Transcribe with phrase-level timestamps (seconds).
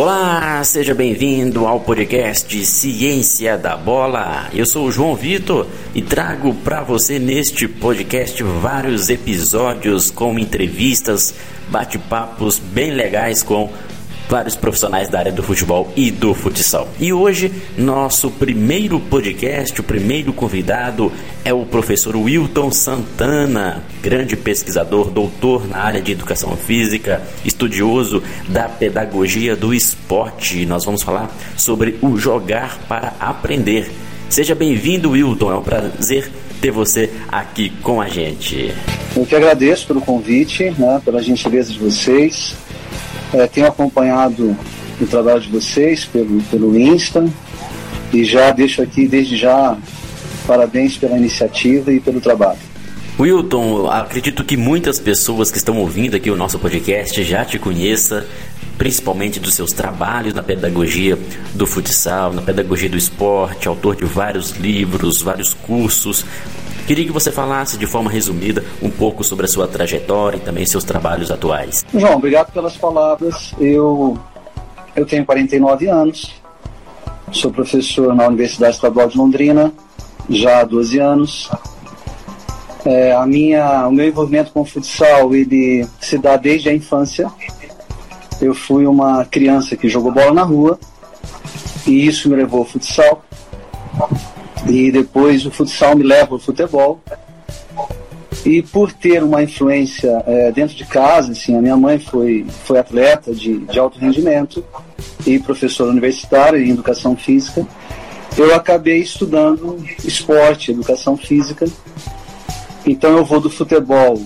[0.00, 4.48] Olá, seja bem-vindo ao podcast Ciência da Bola.
[4.54, 11.34] Eu sou o João Vitor e trago para você neste podcast vários episódios com entrevistas,
[11.68, 13.72] bate-papos bem legais com
[14.28, 16.86] vários profissionais da área do futebol e do futsal.
[17.00, 21.10] E hoje, nosso primeiro podcast, o primeiro convidado
[21.44, 28.68] é o professor Wilton Santana, grande pesquisador, doutor na área de educação física, estudioso da
[28.68, 30.66] pedagogia do esporte.
[30.66, 33.90] Nós vamos falar sobre o jogar para aprender.
[34.28, 35.52] Seja bem-vindo, Wilton.
[35.52, 38.74] É um prazer ter você aqui com a gente.
[39.16, 42.54] Eu que agradeço pelo convite, né, pela gentileza de vocês.
[43.32, 44.56] É, tenho acompanhado
[45.00, 47.28] o trabalho de vocês pelo, pelo Insta
[48.12, 49.76] e já deixo aqui desde já
[50.46, 52.58] parabéns pela iniciativa e pelo trabalho.
[53.20, 58.22] Wilton, acredito que muitas pessoas que estão ouvindo aqui o nosso podcast já te conheçam,
[58.78, 61.18] principalmente dos seus trabalhos na pedagogia
[61.52, 66.24] do futsal, na pedagogia do esporte, autor de vários livros, vários cursos.
[66.88, 70.64] Queria que você falasse de forma resumida um pouco sobre a sua trajetória e também
[70.64, 71.84] seus trabalhos atuais.
[71.92, 73.52] João, obrigado pelas palavras.
[73.60, 74.16] Eu,
[74.96, 76.32] eu tenho 49 anos,
[77.30, 79.70] sou professor na Universidade Estadual de Londrina
[80.30, 81.50] já há 12 anos.
[82.86, 87.30] É, a minha, o meu envolvimento com o futsal ele se dá desde a infância.
[88.40, 90.78] Eu fui uma criança que jogou bola na rua
[91.86, 93.22] e isso me levou ao futsal.
[94.68, 97.00] E depois o futsal me leva ao futebol.
[98.44, 102.78] E por ter uma influência é, dentro de casa, assim, a minha mãe foi, foi
[102.78, 104.64] atleta de, de alto rendimento
[105.26, 107.66] e professora universitária em educação física,
[108.36, 111.66] eu acabei estudando esporte, educação física.
[112.86, 114.22] Então eu vou do futebol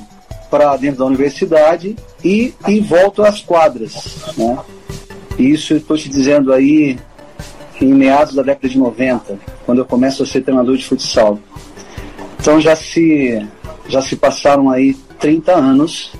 [0.50, 4.18] para dentro da universidade e, e volto às quadras.
[4.36, 4.58] Né?
[5.38, 6.98] Isso estou te dizendo aí
[7.84, 11.38] em meados da década de 90, quando eu começo a ser treinador de futsal.
[12.38, 13.44] Então já se,
[13.88, 16.12] já se passaram aí 30 anos,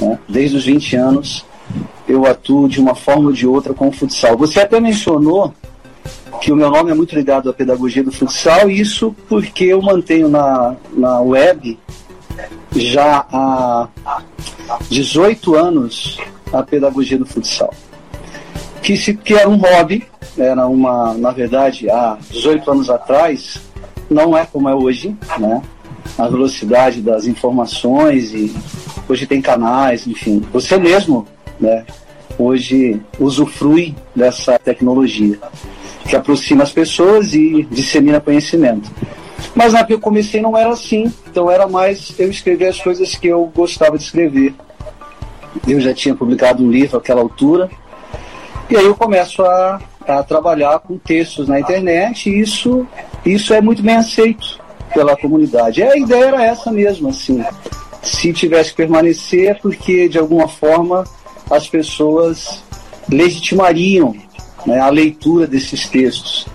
[0.00, 0.18] né?
[0.28, 1.44] desde os 20 anos,
[2.08, 4.36] eu atuo de uma forma ou de outra com o futsal.
[4.36, 5.52] Você até mencionou
[6.40, 10.28] que o meu nome é muito ligado à pedagogia do futsal, isso porque eu mantenho
[10.28, 11.78] na, na web
[12.76, 13.88] já há
[14.88, 16.18] 18 anos
[16.52, 17.74] a pedagogia do futsal.
[18.82, 20.06] Que, se, que era um hobby
[20.36, 23.60] era uma, na verdade, há 18 anos atrás,
[24.08, 25.62] não é como é hoje, né?
[26.16, 28.54] A velocidade das informações e
[29.08, 30.42] hoje tem canais, enfim.
[30.52, 31.26] Você mesmo,
[31.60, 31.84] né?
[32.38, 35.38] Hoje usufrui dessa tecnologia
[36.08, 38.90] que aproxima as pessoas e dissemina conhecimento.
[39.54, 43.14] Mas na que eu comecei não era assim, então era mais eu escrever as coisas
[43.14, 44.54] que eu gostava de escrever.
[45.66, 47.68] Eu já tinha publicado um livro àquela altura,
[48.70, 52.86] e aí eu começo a a trabalhar com textos na internet e isso,
[53.24, 54.58] isso é muito bem aceito
[54.94, 55.80] pela comunidade.
[55.80, 57.44] E a ideia era essa mesmo, assim.
[58.02, 61.04] Se tivesse que permanecer, porque de alguma forma
[61.50, 62.62] as pessoas
[63.08, 64.14] legitimariam
[64.64, 66.46] né, a leitura desses textos.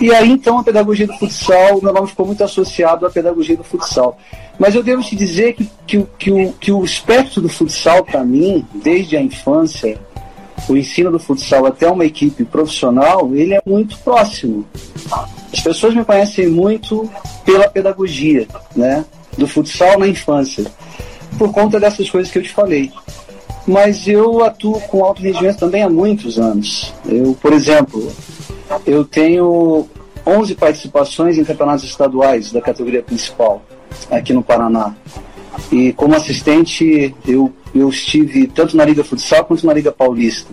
[0.00, 3.64] E aí então a pedagogia do futsal, meu nome ficou muito associado à pedagogia do
[3.64, 4.16] futsal.
[4.56, 8.22] Mas eu devo te dizer que, que, que, o, que o espectro do futsal, para
[8.22, 9.98] mim, desde a infância,
[10.68, 14.64] o ensino do futsal até uma equipe profissional, ele é muito próximo.
[15.52, 17.08] As pessoas me conhecem muito
[17.44, 19.04] pela pedagogia, né,
[19.36, 20.64] do futsal na infância,
[21.38, 22.92] por conta dessas coisas que eu te falei.
[23.66, 26.92] Mas eu atuo com alto rendimento também há muitos anos.
[27.06, 28.12] Eu, por exemplo,
[28.86, 29.88] eu tenho
[30.26, 33.62] 11 participações em campeonatos estaduais da categoria principal
[34.10, 34.94] aqui no Paraná.
[35.70, 40.52] E como assistente, eu eu estive tanto na Liga Futsal quanto na Liga Paulista.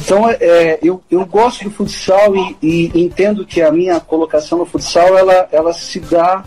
[0.00, 4.58] Então, é, é, eu, eu gosto do futsal e, e, entendo que a minha colocação
[4.58, 6.44] no futsal ela, ela se dá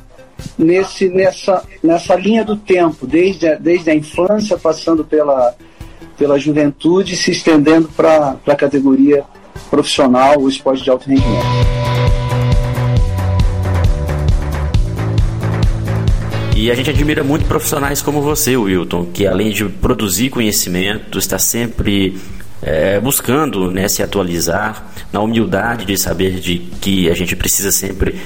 [0.57, 5.55] nesse, nessa, nessa linha do tempo, desde a, desde a infância, passando pela,
[6.17, 9.23] pela juventude, se estendendo para a categoria
[9.69, 11.74] profissional, o esporte de alto rendimento.
[16.65, 21.37] E a gente admira muito profissionais como você, Wilton, que além de produzir conhecimento, está
[21.37, 22.17] sempre
[22.59, 24.83] é, buscando né, se atualizar,
[25.13, 28.19] na humildade de saber de que a gente precisa sempre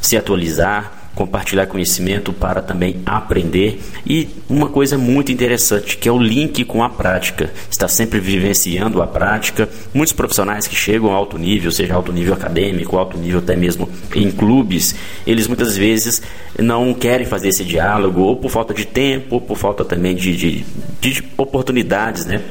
[0.00, 6.18] se atualizar, compartilhar conhecimento para também aprender e uma coisa muito interessante que é o
[6.18, 7.50] link com a prática.
[7.70, 9.68] Está sempre vivenciando a prática.
[9.92, 13.88] Muitos profissionais que chegam a alto nível, seja alto nível acadêmico, alto nível até mesmo
[14.14, 14.94] em clubes,
[15.26, 16.22] eles muitas vezes
[16.58, 20.36] não querem fazer esse diálogo ou por falta de tempo, ou por falta também de,
[20.36, 20.64] de,
[21.00, 22.42] de oportunidades, né?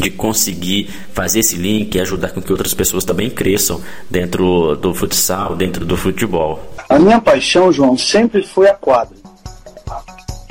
[0.00, 4.94] de conseguir fazer esse link e ajudar com que outras pessoas também cresçam dentro do
[4.94, 6.77] futsal, dentro do futebol?
[6.88, 9.16] A minha paixão, João, sempre foi a quadra.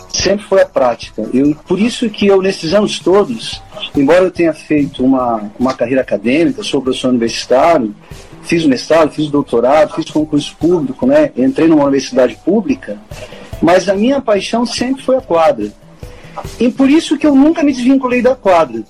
[0.10, 1.28] Sempre foi a prática.
[1.34, 3.62] Eu, por isso que eu, nesses anos todos,
[3.96, 7.96] embora eu tenha feito uma, uma carreira acadêmica, sou professor universitário,
[8.44, 11.32] fiz o mestrado, fiz o doutorado, fiz concurso público, né?
[11.36, 13.00] entrei numa universidade pública,
[13.60, 15.72] mas a minha paixão sempre foi a quadra.
[16.60, 18.84] E por isso que eu nunca me desvinculei da quadra.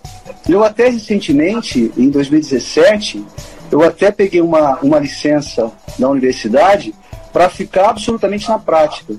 [0.49, 3.23] Eu até recentemente, em 2017,
[3.71, 6.93] eu até peguei uma, uma licença da universidade
[7.37, 9.13] para ficar absolutamente na prática.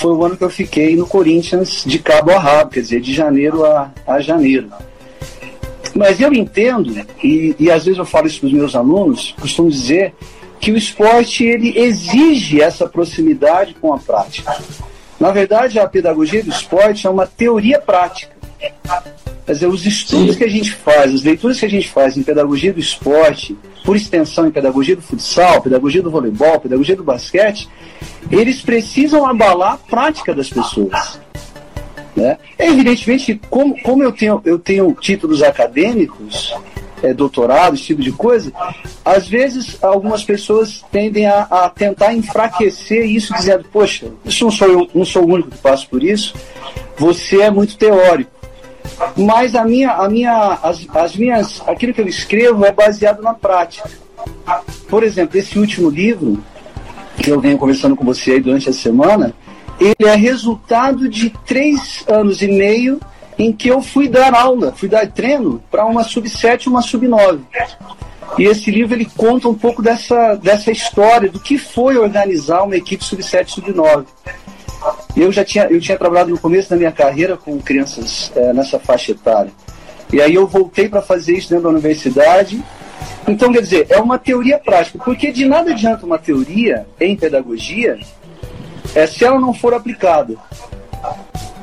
[0.00, 3.14] Foi o ano que eu fiquei no Corinthians de cabo a rabo, quer dizer, de
[3.14, 4.70] janeiro a, a janeiro.
[5.94, 6.92] Mas eu entendo,
[7.22, 10.12] e, e às vezes eu falo isso para os meus alunos, costumo dizer
[10.58, 14.56] que o esporte ele exige essa proximidade com a prática.
[15.20, 18.33] Na verdade, a pedagogia do esporte é uma teoria prática.
[19.46, 20.38] Quer dizer, os estudos Sim.
[20.38, 23.94] que a gente faz, as leituras que a gente faz em pedagogia do esporte, por
[23.94, 27.68] extensão em pedagogia do futsal, pedagogia do voleibol, pedagogia do basquete,
[28.30, 31.20] eles precisam abalar a prática das pessoas.
[32.16, 32.38] Né?
[32.58, 36.54] É evidentemente que, como, como eu, tenho, eu tenho títulos acadêmicos,
[37.02, 38.50] é, doutorado, esse tipo de coisa,
[39.04, 44.68] às vezes algumas pessoas tendem a, a tentar enfraquecer isso, dizendo, poxa, isso não sou
[44.68, 46.34] eu, não sou o único que passo por isso,
[46.96, 48.33] você é muito teórico.
[49.16, 53.34] Mas a minha, a minha, as, as minhas, aquilo que eu escrevo é baseado na
[53.34, 53.88] prática.
[54.88, 56.42] Por exemplo, esse último livro,
[57.16, 59.34] que eu venho conversando com você aí durante a semana,
[59.80, 63.00] ele é resultado de três anos e meio
[63.38, 67.40] em que eu fui dar aula, fui dar treino para uma sub-7 e uma sub-9.
[68.38, 72.76] E esse livro ele conta um pouco dessa, dessa história, do que foi organizar uma
[72.76, 74.04] equipe sub-7 e sub-9.
[75.16, 78.78] Eu já tinha, eu tinha trabalhado no começo da minha carreira com crianças é, nessa
[78.78, 79.52] faixa etária.
[80.12, 82.62] E aí eu voltei para fazer isso dentro da universidade.
[83.26, 87.98] Então, quer dizer, é uma teoria prática, porque de nada adianta uma teoria em pedagogia
[88.94, 90.36] é, se ela não for aplicada.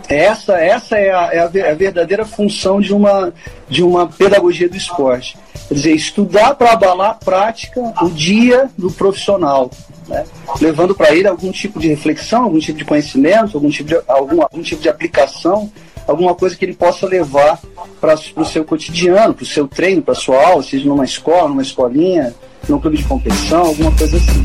[0.07, 1.39] Essa, essa é, a, é
[1.71, 3.33] a verdadeira função de uma,
[3.69, 5.37] de uma pedagogia do esporte.
[5.71, 9.71] Quer dizer, estudar para abalar a prática, o dia do profissional
[10.05, 10.25] né?
[10.59, 14.41] levando para ele algum tipo de reflexão, algum tipo de conhecimento, algum tipo de, algum,
[14.41, 15.71] algum tipo de aplicação,
[16.05, 17.57] alguma coisa que ele possa levar
[18.01, 21.47] para o seu cotidiano, para o seu treino, para a sua aula, seja numa escola,
[21.47, 22.35] numa escolinha,
[22.67, 24.43] num clube de competição, alguma coisa assim.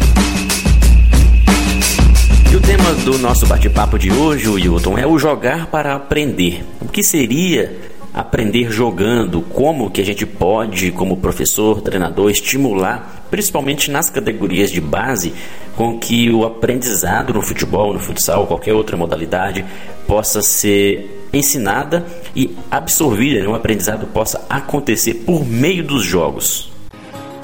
[2.52, 6.64] E o tema do nosso bate-papo de hoje, Wilton, é o jogar para aprender.
[6.80, 7.85] O que seria
[8.16, 14.80] aprender jogando, como que a gente pode, como professor, treinador, estimular, principalmente nas categorias de
[14.80, 15.34] base,
[15.76, 19.66] com que o aprendizado no futebol, no futsal, qualquer outra modalidade,
[20.06, 23.48] possa ser ensinada e absorvida, né?
[23.48, 26.72] o aprendizado possa acontecer por meio dos jogos.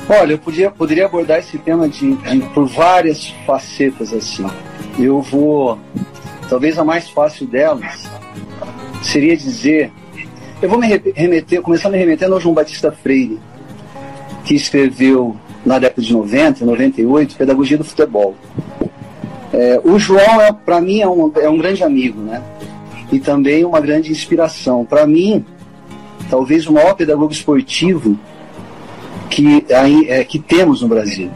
[0.09, 4.47] Olha, eu podia, poderia abordar esse tema de, de, por várias facetas assim.
[4.99, 5.79] Eu vou,
[6.49, 8.11] talvez a mais fácil delas
[9.03, 9.93] seria dizer
[10.63, 13.39] eu vou me remeter, começar me remetendo ao João Batista Freire,
[14.45, 15.37] que escreveu
[15.67, 18.37] na década de 90, 98, Pedagogia do Futebol.
[19.53, 22.41] É, o João, é, para mim, é um, é um grande amigo, né?
[23.11, 24.85] E também uma grande inspiração.
[24.85, 25.45] Para mim,
[26.31, 28.17] talvez o maior pedagogo esportivo
[29.29, 31.29] que, é, que temos no Brasil.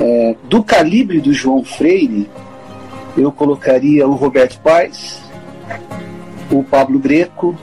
[0.00, 2.28] É, do calibre do João Freire,
[3.16, 5.20] eu colocaria o Roberto Paes,
[6.50, 7.54] o Pablo Greco,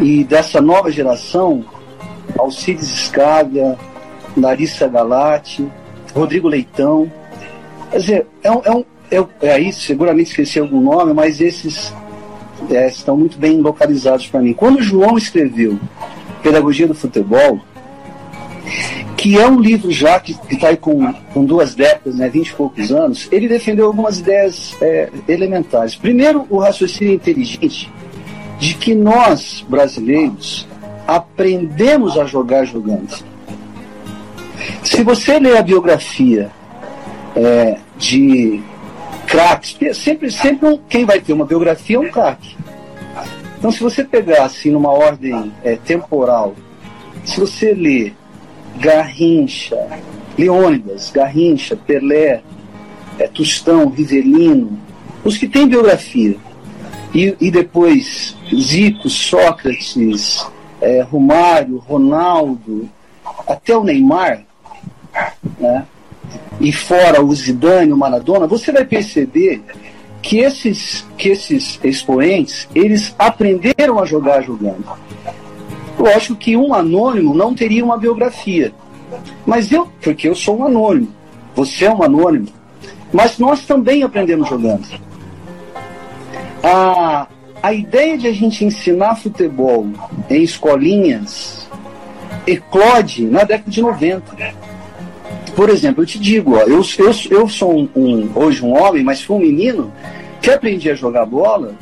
[0.00, 1.64] e dessa nova geração,
[2.38, 3.76] Alcides Scaglia,
[4.36, 5.66] Larissa Galati,
[6.14, 7.10] Rodrigo Leitão.
[7.90, 11.92] Quer dizer, é um, é um é, é aí, seguramente esqueci algum nome, mas esses
[12.70, 14.54] é, estão muito bem localizados para mim.
[14.54, 15.78] Quando João escreveu
[16.42, 17.60] Pedagogia do Futebol,
[19.16, 22.54] que é um livro já que está aí com, com duas décadas, né, 20 e
[22.54, 25.94] poucos anos, ele defendeu algumas ideias é, elementares.
[25.94, 27.92] Primeiro, o raciocínio inteligente,
[28.62, 30.68] de que nós, brasileiros,
[31.04, 33.12] aprendemos a jogar jogando.
[34.84, 36.48] Se você ler a biografia
[37.34, 38.62] é, de
[39.26, 42.56] craques, sempre, sempre quem vai ter uma biografia é um craque.
[43.58, 46.54] Então, se você pegar assim numa ordem é, temporal,
[47.24, 48.14] se você ler
[48.78, 49.88] Garrincha,
[50.38, 52.42] Leônidas, Garrincha, Pelé,
[53.18, 54.78] é, Tostão, Rivelino,
[55.24, 56.36] os que têm biografia,
[57.12, 60.46] e, e depois Zico, Sócrates,
[60.80, 62.88] é, Romário, Ronaldo,
[63.46, 64.44] até o Neymar,
[65.58, 65.86] né?
[66.60, 69.62] e fora o Zidane, o Maradona, você vai perceber
[70.20, 74.84] que esses, que esses expoentes, eles aprenderam a jogar jogando.
[75.98, 78.72] Lógico que um anônimo não teria uma biografia.
[79.44, 81.08] Mas eu, porque eu sou um anônimo,
[81.54, 82.48] você é um anônimo,
[83.12, 84.86] mas nós também aprendemos jogando.
[86.62, 87.26] A,
[87.62, 89.86] a ideia de a gente ensinar futebol
[90.28, 91.68] em escolinhas
[92.46, 94.54] eclode na década de 90.
[95.54, 99.04] Por exemplo, eu te digo, ó, eu, eu, eu sou um, um, hoje um homem,
[99.04, 99.92] mas fui um menino
[100.40, 101.74] que aprendi a jogar bola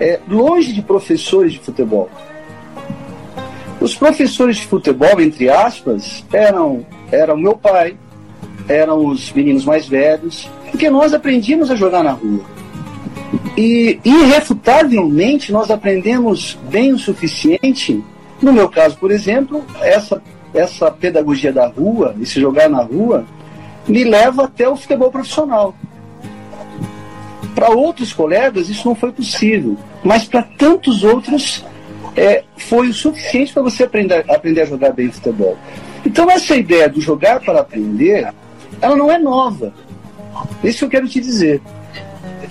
[0.00, 2.10] é, longe de professores de futebol.
[3.80, 7.96] Os professores de futebol, entre aspas, eram, eram meu pai,
[8.68, 12.44] eram os meninos mais velhos, porque nós aprendíamos a jogar na rua.
[13.56, 18.02] E, irrefutavelmente, nós aprendemos bem o suficiente.
[18.42, 20.22] No meu caso, por exemplo, essa,
[20.52, 23.24] essa pedagogia da rua, esse jogar na rua,
[23.86, 25.74] me leva até o futebol profissional.
[27.54, 31.64] Para outros colegas, isso não foi possível, mas para tantos outros,
[32.16, 35.56] é, foi o suficiente para você aprender, aprender a jogar bem futebol.
[36.04, 38.32] Então, essa ideia do jogar para aprender,
[38.80, 39.72] ela não é nova.
[40.64, 41.60] Isso que eu quero te dizer.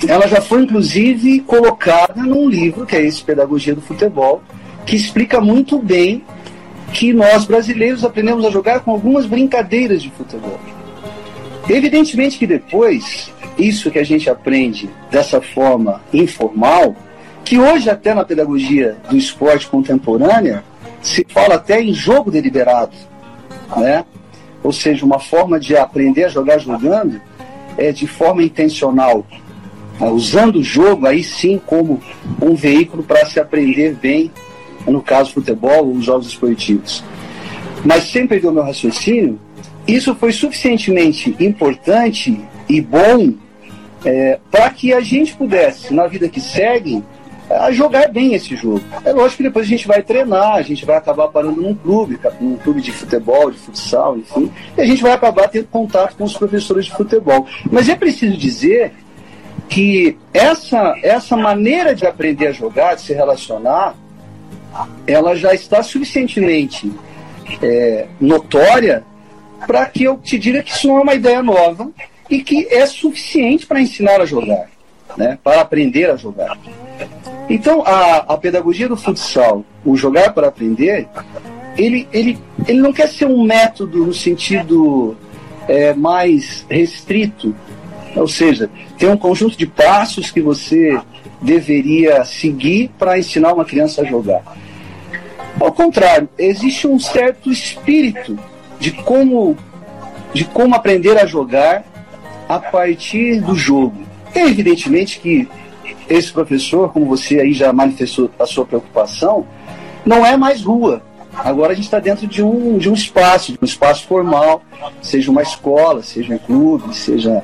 [0.08, 4.42] Ela já foi, inclusive, colocada num livro, que é esse Pedagogia do Futebol,
[4.86, 6.24] que explica muito bem
[6.94, 10.60] que nós brasileiros aprendemos a jogar com algumas brincadeiras de futebol.
[11.70, 16.96] Evidentemente que depois, isso que a gente aprende dessa forma informal,
[17.46, 20.64] que hoje até na pedagogia do esporte contemporânea
[21.02, 22.96] se fala até em jogo deliberado,
[23.78, 24.04] né?
[24.64, 27.22] Ou seja, uma forma de aprender a jogar jogando
[27.78, 29.26] é de forma intencional?
[30.00, 32.02] Usando o jogo aí sim como
[32.42, 34.32] um veículo para se aprender bem,
[34.88, 37.04] no caso futebol ou os jogos esportivos.
[37.84, 39.40] Mas sem perder o meu raciocínio,
[39.88, 43.34] isso foi suficientemente importante e bom
[44.06, 47.04] é, para que a gente pudesse, na vida que segue,
[47.50, 48.82] a jogar bem esse jogo.
[49.04, 52.20] É lógico que depois a gente vai treinar, a gente vai acabar parando num clube,
[52.40, 56.24] num clube de futebol, de futsal, enfim, e a gente vai acabar tendo contato com
[56.24, 57.48] os professores de futebol.
[57.72, 58.94] Mas é preciso dizer
[59.70, 63.96] que essa, essa maneira de aprender a jogar, de se relacionar,
[65.06, 66.92] ela já está suficientemente
[67.62, 69.04] é, notória
[69.68, 71.92] para que eu te diga que isso não é uma ideia nova
[72.30, 74.70] e que é suficiente para ensinar a jogar,
[75.16, 76.58] né, para aprender a jogar.
[77.48, 81.08] Então, a, a pedagogia do futsal, o jogar para aprender,
[81.78, 85.16] ele, ele, ele não quer ser um método no sentido
[85.68, 87.56] é, mais restrito,
[88.16, 91.00] ou seja, tem um conjunto de passos que você
[91.42, 94.42] deveria seguir para ensinar uma criança a jogar.
[95.60, 98.38] Ao contrário, existe um certo espírito
[98.80, 99.58] de como,
[100.34, 101.84] de como aprender a jogar
[102.48, 104.02] a partir do jogo.
[104.34, 105.48] É evidentemente que
[106.10, 109.46] esse professor, como você aí já manifestou a sua preocupação,
[110.06, 111.04] não é mais rua.
[111.34, 114.64] Agora a gente está dentro de um, de um espaço, de um espaço formal,
[115.02, 117.44] seja uma escola, seja um clube, seja.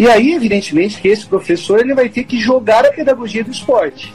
[0.00, 4.12] E aí, evidentemente, que esse professor ele vai ter que jogar a pedagogia do esporte.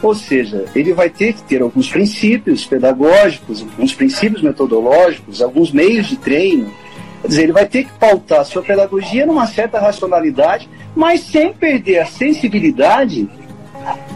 [0.00, 6.06] Ou seja, ele vai ter que ter alguns princípios pedagógicos, alguns princípios metodológicos, alguns meios
[6.06, 6.72] de treino.
[7.20, 12.00] Quer dizer, ele vai ter que pautar sua pedagogia numa certa racionalidade mas sem perder
[12.00, 13.28] a sensibilidade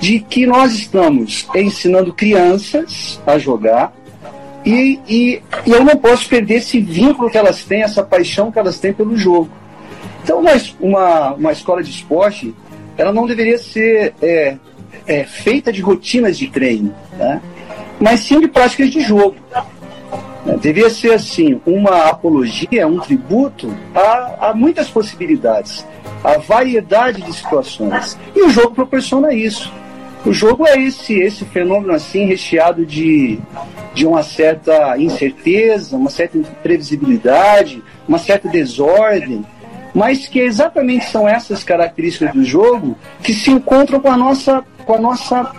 [0.01, 3.93] de que nós estamos ensinando crianças a jogar
[4.65, 8.59] e, e, e, eu não posso perder esse vínculo que elas têm, essa paixão que
[8.59, 9.49] elas têm pelo jogo.
[10.23, 10.43] Então,
[10.81, 12.55] uma, uma escola de esporte,
[12.97, 14.57] ela não deveria ser é,
[15.07, 17.41] é, feita de rotinas de treino, né?
[18.01, 19.37] mas sim de práticas de jogo.
[20.45, 20.59] Né?
[20.91, 25.85] Ser assim, uma apologia, um tributo a, a muitas possibilidades
[26.23, 28.19] a variedade de situações.
[28.35, 29.73] E o jogo proporciona isso.
[30.25, 33.41] O jogo é esse, esse fenômeno assim recheado de,
[33.93, 39.45] de uma certa incerteza, uma certa imprevisibilidade, uma certa desordem,
[39.95, 44.95] mas que exatamente são essas características do jogo que se encontram com a nossa, com
[44.95, 45.53] a nossa,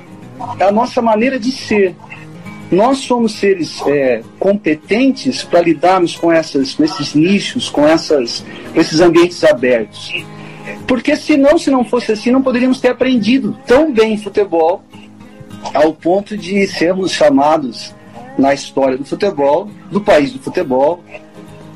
[0.59, 1.95] a nossa maneira de ser.
[2.71, 8.81] Nós somos seres é, competentes para lidarmos com, essas, com esses nichos, com, essas, com
[8.81, 10.11] esses ambientes abertos.
[10.87, 14.81] Porque senão, se não fosse assim, não poderíamos ter aprendido tão bem futebol
[15.73, 17.93] ao ponto de sermos chamados
[18.37, 21.03] na história do futebol, do país do futebol,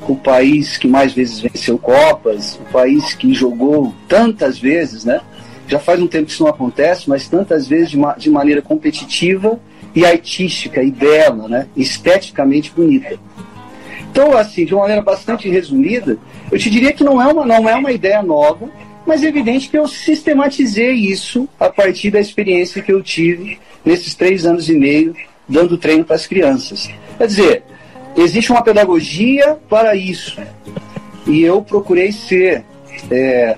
[0.08, 5.20] o país que mais vezes venceu Copas, o país que jogou tantas vezes, né?
[5.66, 8.62] Já faz um tempo que isso não acontece, mas tantas vezes de, ma de maneira
[8.62, 9.60] competitiva
[9.94, 11.66] e artística e bela, né?
[11.76, 13.18] Esteticamente bonita.
[14.10, 16.16] Então, assim, de uma maneira bastante resumida,
[16.50, 18.68] eu te diria que não é uma, não é uma ideia nova,
[19.06, 24.14] mas é evidente que eu sistematizei isso a partir da experiência que eu tive nesses
[24.14, 25.14] três anos e meio
[25.48, 26.90] dando treino para as crianças.
[27.16, 27.62] Quer dizer,
[28.20, 30.40] existe uma pedagogia para isso.
[31.26, 32.64] E eu procurei ser
[33.10, 33.56] é,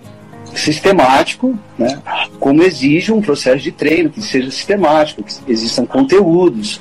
[0.55, 2.01] sistemático, né,
[2.39, 6.81] como exige um processo de treino, que seja sistemático, que existam conteúdos,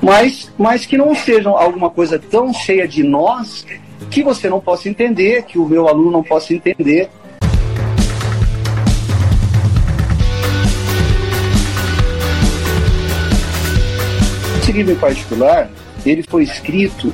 [0.00, 3.66] mas, mas que não sejam alguma coisa tão cheia de nós
[4.10, 7.08] que você não possa entender, que o meu aluno não possa entender.
[14.58, 15.70] Esse em particular,
[16.10, 17.12] ele foi escrito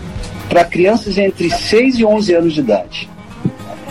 [0.48, 3.08] para crianças entre 6 e 11 anos de idade.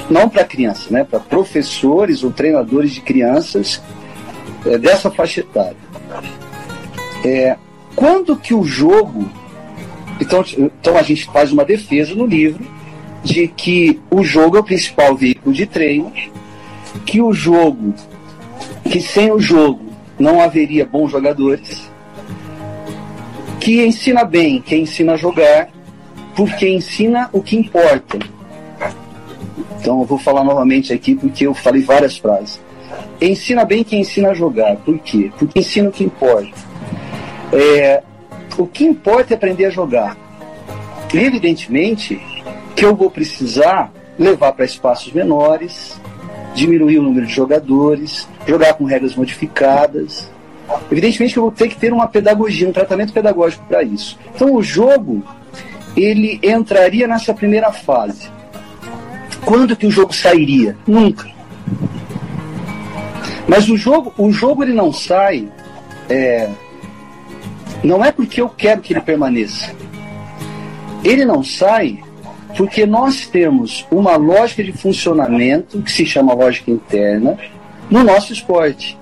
[0.10, 1.04] Não para crianças, né?
[1.04, 3.82] para professores ou treinadores de crianças
[4.66, 5.78] é, dessa faixa etária.
[7.26, 7.56] É,
[7.96, 9.30] quando que o jogo.
[10.20, 12.64] Então, então a gente faz uma defesa no livro
[13.24, 16.12] de que o jogo é o principal veículo de treino,
[17.06, 17.94] que o jogo,
[18.84, 21.91] que sem o jogo não haveria bons jogadores,
[23.62, 25.70] que ensina bem quem ensina a jogar,
[26.36, 28.18] porque ensina o que importa.
[29.80, 32.60] Então eu vou falar novamente aqui porque eu falei várias frases.
[33.22, 34.78] Ensina bem quem ensina a jogar.
[34.78, 35.32] Por quê?
[35.38, 36.58] Porque ensina o que importa.
[37.54, 38.02] É,
[38.58, 40.18] o que importa é aprender a jogar.
[41.14, 42.20] E, evidentemente
[42.76, 46.02] que eu vou precisar levar para espaços menores,
[46.56, 50.32] diminuir o número de jogadores, jogar com regras modificadas.
[50.92, 54.18] Evidentemente que eu vou ter que ter uma pedagogia, um tratamento pedagógico para isso.
[54.34, 55.24] Então o jogo
[55.96, 58.30] ele entraria nessa primeira fase.
[59.46, 60.78] Quando que o jogo sairia?
[60.88, 61.30] Nunca.
[63.48, 65.50] Mas o jogo, o jogo ele não sai,
[66.10, 66.50] é,
[67.84, 69.74] não é porque eu quero que ele permaneça.
[71.04, 72.00] Ele não sai
[72.56, 77.38] porque nós temos uma lógica de funcionamento que se chama lógica interna
[77.90, 78.98] no nosso esporte.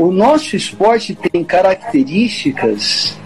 [0.00, 3.18] O nosso esporte tem características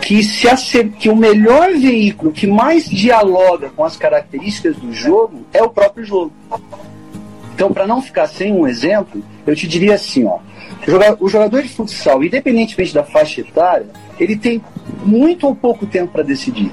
[0.00, 0.88] que, se acer...
[0.92, 6.02] que o melhor veículo que mais dialoga com as características do jogo é o próprio
[6.02, 6.32] jogo.
[7.54, 10.38] Então, para não ficar sem um exemplo, eu te diria assim, ó,
[11.20, 14.62] o jogador de futsal, independentemente da faixa etária, ele tem
[15.04, 16.72] muito ou pouco tempo para decidir.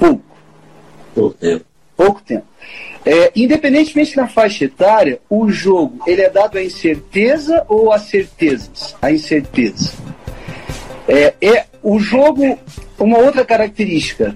[0.00, 0.24] Pouco.
[1.14, 1.69] Pouco tempo.
[2.00, 2.46] Pouco tempo.
[3.04, 8.96] É, independentemente da faixa etária, o jogo ele é dado a incerteza ou a certezas?
[9.02, 9.92] A incerteza.
[11.06, 12.58] É, é o jogo,
[12.98, 14.34] uma outra característica,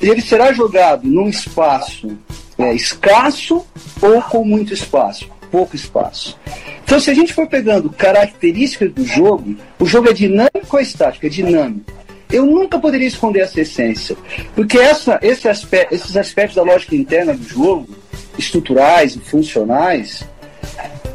[0.00, 2.16] ele será jogado num espaço
[2.56, 3.66] é, escasso
[4.00, 6.38] ou com muito espaço, pouco espaço.
[6.84, 11.26] Então, se a gente for pegando características do jogo, o jogo é dinâmico ou estático?
[11.26, 11.92] É dinâmico.
[12.34, 14.16] Eu nunca poderia esconder essa essência,
[14.54, 17.88] porque essa, esse aspecto, esses aspectos da lógica interna do jogo,
[18.36, 20.24] estruturais e funcionais,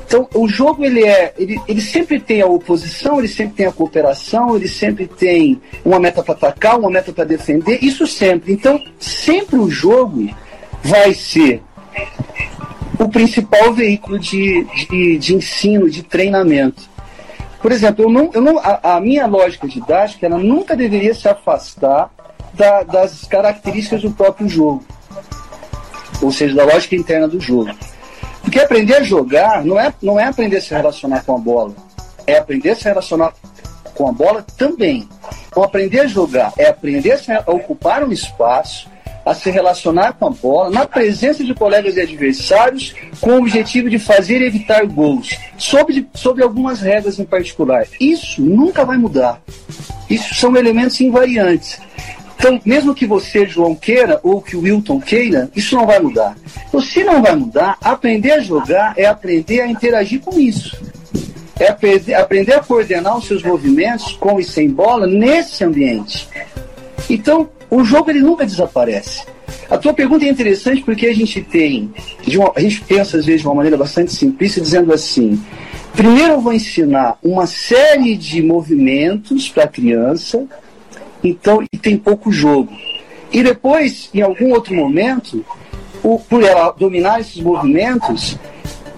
[0.09, 3.71] então, o jogo ele é, ele, ele sempre tem a oposição, ele sempre tem a
[3.71, 8.51] cooperação, ele sempre tem uma meta para atacar, uma meta para defender, isso sempre.
[8.51, 10.27] Então, sempre o jogo
[10.81, 11.61] vai ser
[12.99, 16.88] o principal veículo de, de, de ensino, de treinamento.
[17.61, 21.27] Por exemplo, eu não, eu não, a, a minha lógica didática ela nunca deveria se
[21.27, 22.09] afastar
[22.53, 24.83] da, das características do próprio jogo,
[26.21, 27.71] ou seja, da lógica interna do jogo.
[28.41, 31.75] Porque aprender a jogar não é, não é aprender a se relacionar com a bola.
[32.25, 33.33] É aprender a se relacionar
[33.93, 35.07] com a bola também.
[35.47, 38.88] Então, aprender a jogar é aprender a, ocupar um espaço,
[39.29, 43.87] a se relacionar com a bola, na presença de colegas e adversários, com o objetivo
[43.87, 47.85] de fazer evitar gols, sob, sob algumas regras em particular.
[47.99, 49.39] Isso nunca vai mudar.
[50.09, 51.79] Isso são elementos invariantes.
[52.35, 56.35] Então, mesmo que você, João, queira, ou que o Wilton queira, isso não vai mudar.
[56.67, 60.75] Então, se não vai mudar, aprender a jogar é aprender a interagir com isso.
[61.59, 66.27] É aprender a coordenar os seus movimentos com e sem bola nesse ambiente.
[67.07, 69.23] Então, o jogo ele nunca desaparece.
[69.69, 71.93] A tua pergunta é interessante porque a gente tem,
[72.27, 75.39] uma, a gente pensa às vezes de uma maneira bastante simplista, dizendo assim:
[75.93, 80.47] primeiro eu vou ensinar uma série de movimentos para a criança,
[81.23, 82.73] então, e tem pouco jogo.
[83.31, 85.45] E depois, em algum outro momento,
[86.01, 88.37] o, por ela dominar esses movimentos,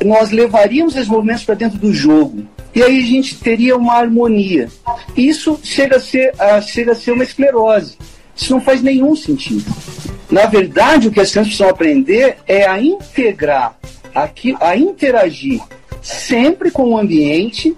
[0.06, 2.46] nós levaríamos esses movimentos para dentro do jogo.
[2.74, 4.70] E aí a gente teria uma harmonia.
[5.18, 7.98] Isso chega a ser, a, chega a ser uma esclerose.
[8.36, 9.66] Isso não faz nenhum sentido.
[10.30, 13.78] Na verdade, o que as crianças precisam aprender é a integrar,
[14.16, 15.62] a, interagir
[16.02, 17.76] sempre com o ambiente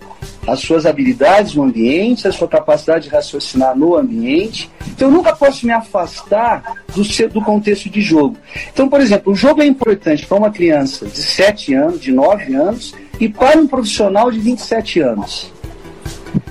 [0.48, 4.70] as suas habilidades no ambiente, a sua capacidade de raciocinar no ambiente.
[4.88, 8.36] Então, eu nunca posso me afastar do, seu, do contexto de jogo.
[8.72, 12.56] Então, por exemplo, o jogo é importante para uma criança de 7 anos, de 9
[12.56, 15.52] anos, e para um profissional de 27 anos.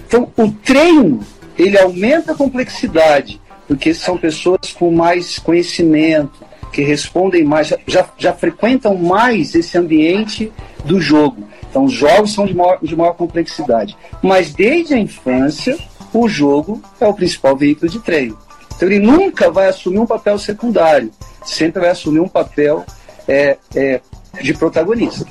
[0.06, 1.20] Então, o treino
[1.58, 3.40] ele aumenta a complexidade,
[3.72, 10.52] porque são pessoas com mais conhecimento, que respondem mais, já, já frequentam mais esse ambiente
[10.84, 11.48] do jogo.
[11.70, 13.96] Então, os jogos são de maior, de maior complexidade.
[14.22, 15.78] Mas desde a infância,
[16.12, 18.36] o jogo é o principal veículo de treino.
[18.76, 21.10] Então, ele nunca vai assumir um papel secundário,
[21.42, 22.84] sempre vai assumir um papel
[23.26, 24.02] é, é,
[24.42, 25.26] de protagonista.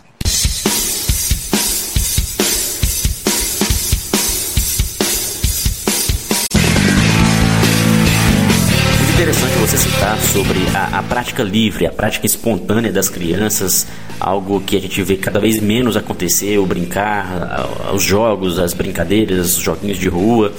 [10.02, 13.86] Citar sobre a, a, prática livre, a prática espontânea das crianças,
[14.20, 19.58] algo que a gente vê cada vez menos acontecer, o brincar, os jogos, as brincadeiras,
[19.58, 20.52] os joguinhos de rua.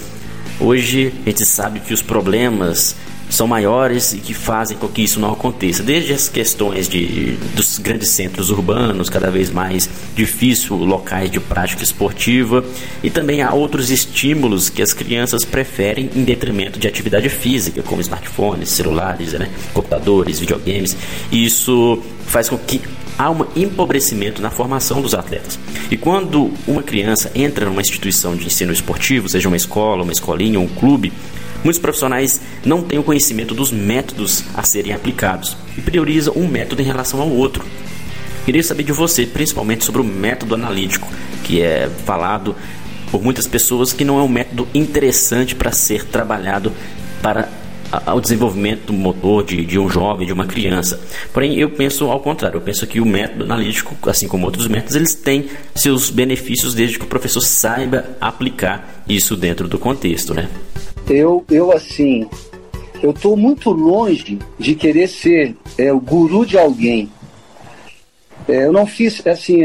[0.60, 2.94] Hoje a gente sabe que os problemas
[3.32, 5.82] são maiores e que fazem com que isso não aconteça.
[5.82, 11.82] Desde as questões de, dos grandes centros urbanos, cada vez mais difícil locais de prática
[11.82, 12.62] esportiva,
[13.02, 18.02] e também há outros estímulos que as crianças preferem em detrimento de atividade física, como
[18.02, 20.94] smartphones, celulares, né, computadores, videogames.
[21.30, 22.82] E isso faz com que
[23.18, 25.58] há um empobrecimento na formação dos atletas.
[25.90, 30.60] E quando uma criança entra numa instituição de ensino esportivo, seja uma escola, uma escolinha,
[30.60, 31.12] um clube,
[31.64, 36.82] Muitos profissionais não têm o conhecimento dos métodos a serem aplicados e priorizam um método
[36.82, 37.64] em relação ao outro.
[38.44, 41.06] Queria saber de você, principalmente sobre o método analítico,
[41.44, 42.56] que é falado
[43.10, 46.72] por muitas pessoas que não é um método interessante para ser trabalhado
[47.22, 47.48] para
[48.14, 50.98] o desenvolvimento motor de, de um jovem, de uma criança.
[51.32, 52.56] Porém, eu penso ao contrário.
[52.56, 56.98] Eu penso que o método analítico, assim como outros métodos, eles têm seus benefícios desde
[56.98, 60.48] que o professor saiba aplicar isso dentro do contexto, né?
[61.08, 62.28] Eu, eu assim,
[63.02, 67.10] eu estou muito longe de querer ser é, o guru de alguém.
[68.48, 69.64] É, eu não fiz, assim,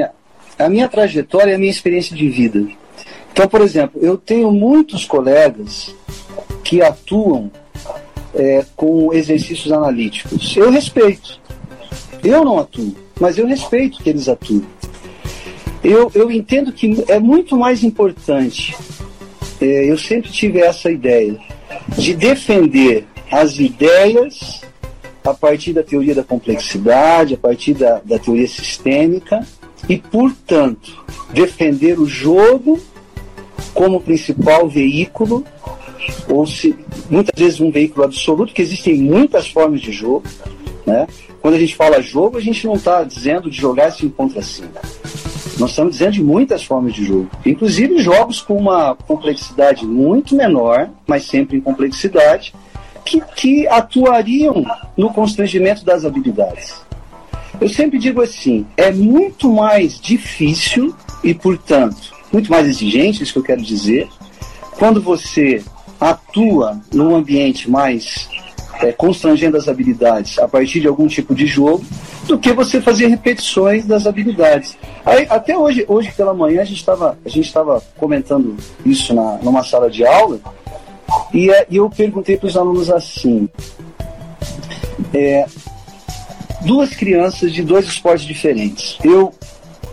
[0.58, 2.65] a minha trajetória é a minha experiência de vida.
[3.32, 5.93] Então, por exemplo, eu tenho muitos colegas
[6.63, 7.52] que atuam
[8.34, 10.58] é, com exercícios analíticos.
[10.58, 11.39] Eu respeito.
[12.23, 14.65] Eu não atuo, mas eu respeito que eles atuem.
[15.84, 18.76] Eu, eu entendo que é muito mais importante
[19.65, 21.37] eu sempre tive essa ideia
[21.97, 24.61] de defender as ideias
[25.23, 29.45] a partir da teoria da complexidade, a partir da, da teoria sistêmica
[29.89, 32.79] e, portanto, defender o jogo
[33.73, 35.43] como principal veículo,
[36.29, 36.75] ou se,
[37.09, 40.23] muitas vezes um veículo absoluto, porque existem muitas formas de jogo.
[40.85, 41.05] Né?
[41.41, 44.63] Quando a gente fala jogo, a gente não está dizendo de jogar assim contra si.
[45.59, 50.89] Nós estamos dizendo de muitas formas de jogo, inclusive jogos com uma complexidade muito menor,
[51.07, 52.53] mas sempre em complexidade,
[53.03, 54.63] que, que atuariam
[54.95, 56.75] no constrangimento das habilidades.
[57.59, 60.93] Eu sempre digo assim: é muito mais difícil
[61.23, 64.07] e, portanto, muito mais exigente, isso que eu quero dizer,
[64.77, 65.63] quando você
[65.99, 68.29] atua num ambiente mais
[68.81, 71.83] é, constrangendo as habilidades a partir de algum tipo de jogo,
[72.25, 74.77] do que você fazer repetições das habilidades.
[75.05, 80.05] Aí, até hoje, hoje pela manhã, a gente estava comentando isso na, numa sala de
[80.05, 80.39] aula
[81.33, 83.49] e, é, e eu perguntei para os alunos assim:
[85.13, 85.45] é,
[86.61, 88.97] duas crianças de dois esportes diferentes.
[89.03, 89.33] Eu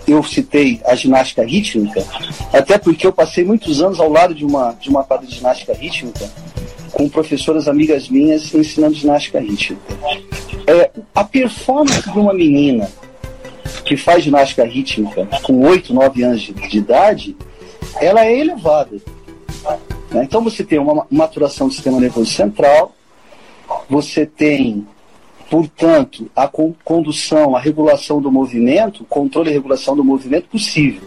[0.07, 2.05] eu citei a ginástica rítmica,
[2.53, 5.73] até porque eu passei muitos anos ao lado de uma de uma quadra de ginástica
[5.73, 6.31] rítmica
[6.93, 9.83] com professoras amigas minhas ensinando ginástica rítmica.
[10.67, 12.89] É, a performance de uma menina
[13.85, 17.37] que faz ginástica rítmica com 8, 9 anos de, de idade,
[18.01, 18.97] ela é elevada.
[20.11, 20.25] Né?
[20.25, 22.95] Então você tem uma maturação do sistema nervoso central,
[23.89, 24.87] você tem,
[25.51, 31.03] portanto, a condução, a regulação do movimento, controle e regulação do movimento possível.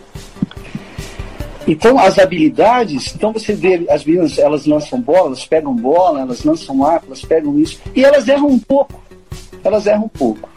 [1.67, 6.43] Então, as habilidades, então você vê as meninas, elas lançam bola, elas pegam bola, elas
[6.45, 9.01] lançam arco, elas pegam isso, e elas erram um pouco.
[9.63, 10.49] Elas erram um pouco.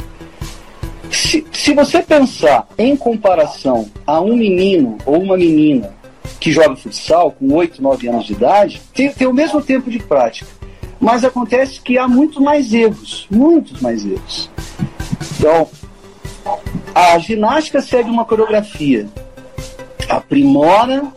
[1.11, 5.93] Se, se você pensar em comparação a um menino ou uma menina
[6.39, 9.99] que joga futsal com 8, 9 anos de idade, tem, tem o mesmo tempo de
[9.99, 10.60] prática.
[11.01, 14.51] Mas acontece que há muito mais erros, muitos mais erros.
[15.39, 15.69] Então,
[16.95, 19.09] a ginástica segue uma coreografia
[20.11, 21.13] aprimora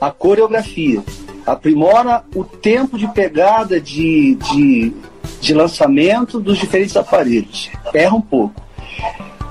[0.00, 1.02] a coreografia,
[1.46, 4.92] aprimora o tempo de pegada de, de,
[5.40, 7.70] de lançamento dos diferentes aparelhos.
[7.94, 8.60] Erra um pouco.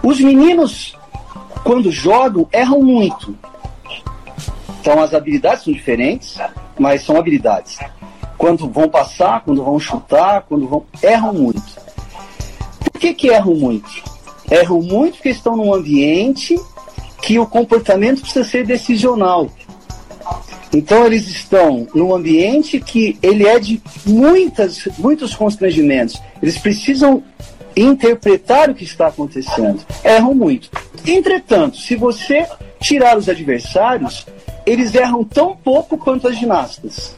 [0.03, 0.95] Os meninos,
[1.63, 3.35] quando jogam, erram muito.
[4.81, 6.37] Então as habilidades são diferentes,
[6.77, 7.79] mas são habilidades.
[8.37, 10.85] Quando vão passar, quando vão chutar, quando vão.
[11.01, 11.63] erram muito.
[12.91, 13.89] Por que, que erram muito?
[14.49, 16.59] Erram muito porque estão num ambiente
[17.21, 19.49] que o comportamento precisa ser decisional.
[20.73, 26.21] Então eles estão num ambiente que ele é de muitas, muitos constrangimentos.
[26.41, 27.23] Eles precisam
[27.75, 29.79] interpretar o que está acontecendo.
[30.03, 30.69] Erram muito.
[31.05, 32.47] Entretanto, se você
[32.79, 34.25] tirar os adversários,
[34.65, 37.15] eles erram tão pouco quanto as ginastas.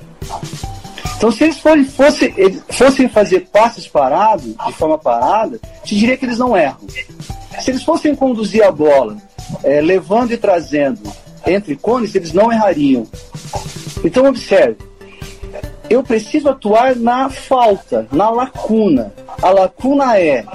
[1.17, 2.33] Então, se eles fossem, fossem,
[2.69, 6.77] fossem fazer passes parados, de forma parada, te diria que eles não erram.
[7.59, 9.17] Se eles fossem conduzir a bola,
[9.63, 11.01] é, levando e trazendo
[11.45, 13.07] entre cones, eles não errariam.
[14.03, 14.77] Então, observe.
[15.89, 19.11] Eu preciso atuar na falta, na lacuna.
[19.41, 20.45] A lacuna é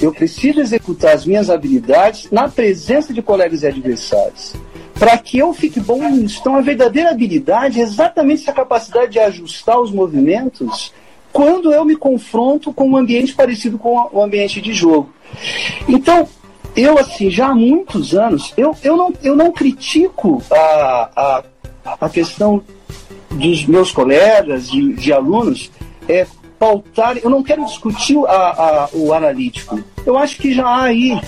[0.00, 4.54] eu preciso executar as minhas habilidades na presença de colegas e adversários.
[4.98, 6.38] Para que eu fique bom nisso.
[6.40, 10.92] Então, a verdadeira habilidade é exatamente essa capacidade de ajustar os movimentos
[11.32, 15.12] quando eu me confronto com um ambiente parecido com o ambiente de jogo.
[15.88, 16.28] Então,
[16.74, 21.44] eu, assim, já há muitos anos, eu, eu, não, eu não critico a, a,
[22.00, 22.62] a questão
[23.30, 25.70] dos meus colegas, de, de alunos,
[26.08, 26.26] é,
[26.58, 27.16] pautar.
[27.18, 29.82] Eu não quero discutir a, a, o analítico.
[30.04, 31.20] Eu acho que já há aí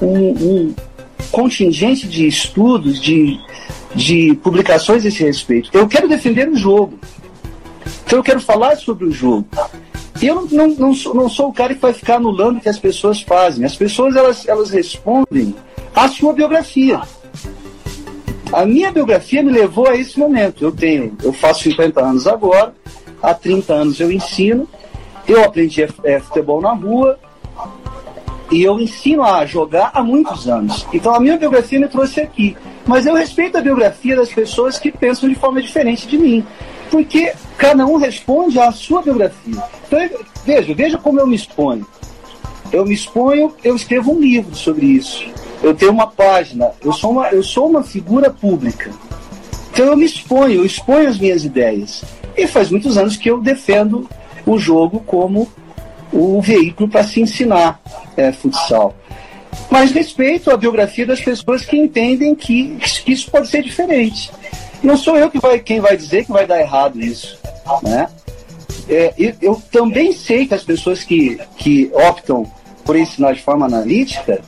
[0.00, 0.74] um, um
[1.30, 3.38] contingente de estudos, de,
[3.94, 5.70] de publicações a esse respeito.
[5.72, 6.98] Eu quero defender o jogo.
[8.04, 9.46] Então eu quero falar sobre o jogo.
[10.20, 12.68] Eu não, não, não, sou, não sou o cara que vai ficar anulando o que
[12.68, 13.64] as pessoas fazem.
[13.64, 15.54] As pessoas elas, elas respondem
[15.94, 17.00] à sua biografia.
[18.52, 20.64] A minha biografia me levou a esse momento.
[20.64, 22.74] Eu tenho, eu faço 50 anos agora,
[23.22, 24.66] há 30 anos eu ensino,
[25.26, 27.18] eu aprendi é, futebol na rua
[28.50, 30.86] e eu ensino a jogar há muitos anos.
[30.92, 32.56] Então a minha biografia me trouxe aqui.
[32.86, 36.44] Mas eu respeito a biografia das pessoas que pensam de forma diferente de mim.
[36.90, 39.62] Porque cada um responde à sua biografia.
[39.86, 40.08] Então,
[40.44, 41.86] veja, veja como eu me exponho.
[42.72, 45.26] Eu me exponho, eu escrevo um livro sobre isso
[45.62, 48.90] eu tenho uma página, eu sou uma, eu sou uma figura pública.
[49.72, 52.04] Então eu me exponho, eu exponho as minhas ideias.
[52.36, 54.08] E faz muitos anos que eu defendo
[54.46, 55.48] o jogo como
[56.12, 57.80] o veículo para se ensinar
[58.16, 58.94] é, futsal.
[59.70, 64.30] Mas respeito a biografia das pessoas que entendem que, que isso pode ser diferente.
[64.82, 67.38] Não sou eu que vai, quem vai dizer que vai dar errado isso.
[67.82, 68.08] Né?
[68.88, 72.50] É, eu, eu também sei que as pessoas que, que optam
[72.84, 74.40] por ensinar de forma analítica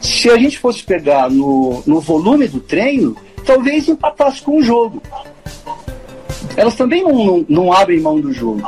[0.00, 5.02] se a gente fosse pegar no, no volume do treino, talvez empatasse com o jogo.
[6.56, 8.62] Elas também não, não, não abrem mão do jogo,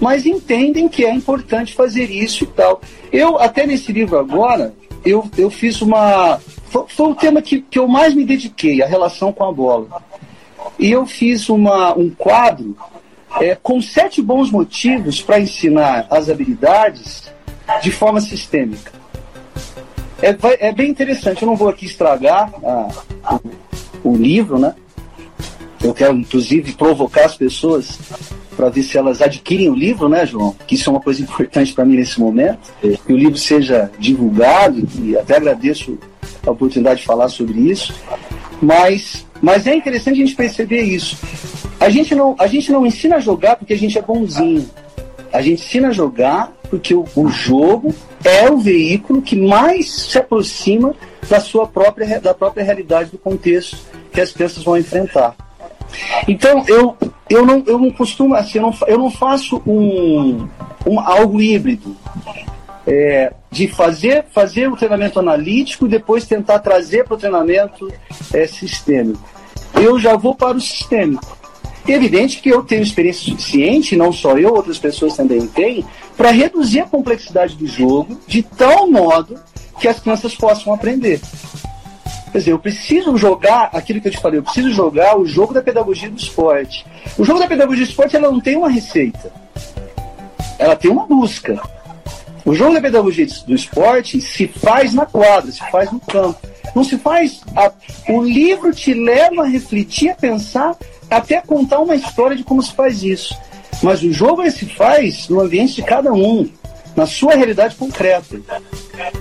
[0.00, 2.80] mas entendem que é importante fazer isso e tal.
[3.12, 6.38] Eu, até nesse livro agora, eu, eu fiz uma.
[6.68, 10.02] Foi, foi o tema que, que eu mais me dediquei, a relação com a bola.
[10.78, 12.76] E eu fiz uma, um quadro
[13.40, 17.32] é, com sete bons motivos para ensinar as habilidades
[17.82, 18.92] de forma sistêmica.
[20.22, 20.36] É,
[20.68, 21.42] é bem interessante.
[21.42, 23.34] Eu não vou aqui estragar a,
[24.04, 24.74] o, o livro, né?
[25.82, 27.98] Eu quero, inclusive, provocar as pessoas
[28.58, 30.52] para ver se elas adquirem o livro, né, João?
[30.66, 32.58] Que isso é uma coisa importante para mim nesse momento.
[33.06, 35.96] Que o livro seja divulgado e até agradeço
[36.44, 37.94] a oportunidade de falar sobre isso.
[38.60, 41.16] Mas, mas é interessante a gente perceber isso.
[41.78, 44.68] A gente não, a gente não ensina a jogar porque a gente é bonzinho.
[45.32, 47.94] A gente ensina a jogar porque o, o jogo
[48.24, 50.96] é o veículo que mais se aproxima
[51.28, 53.78] da sua própria, da própria realidade do contexto
[54.12, 55.36] que as crianças vão enfrentar.
[56.26, 56.96] Então, eu,
[57.28, 60.46] eu, não, eu não costumo, assim, eu não, eu não faço um,
[60.86, 61.96] um, algo híbrido.
[62.86, 67.92] É, de fazer, fazer o treinamento analítico e depois tentar trazer para o treinamento
[68.32, 69.22] é, sistêmico.
[69.74, 71.36] Eu já vou para o sistêmico.
[71.86, 75.84] É evidente que eu tenho experiência suficiente, não só eu, outras pessoas também têm,
[76.16, 79.38] para reduzir a complexidade do jogo de tal modo
[79.80, 81.20] que as crianças possam aprender.
[82.30, 85.54] Quer dizer, eu preciso jogar aquilo que eu te falei, eu preciso jogar o jogo
[85.54, 86.84] da pedagogia do esporte.
[87.16, 89.32] O jogo da pedagogia do esporte ela não tem uma receita,
[90.58, 91.60] ela tem uma busca.
[92.44, 96.40] O jogo da pedagogia do esporte se faz na quadra, se faz no campo.
[96.74, 97.40] Não se faz.
[97.54, 97.70] A...
[98.08, 100.76] O livro te leva a refletir, a pensar,
[101.10, 103.36] até contar uma história de como se faz isso.
[103.82, 106.48] Mas o jogo ele se faz no ambiente de cada um,
[106.98, 108.40] na sua realidade concreta.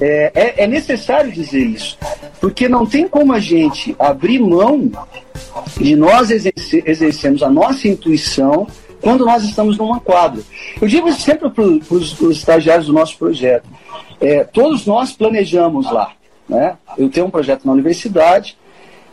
[0.02, 1.96] É, é, é necessário dizer isso,
[2.42, 4.92] porque não tem como a gente abrir mão
[5.80, 8.68] de nós exercer, exercermos a nossa intuição
[9.00, 10.42] quando nós estamos numa quadra.
[10.82, 13.70] Eu digo sempre para os estagiários do nosso projeto.
[14.20, 16.14] É, todos nós planejamos lá.
[16.50, 16.76] Né?
[16.98, 18.58] Eu tenho um projeto na universidade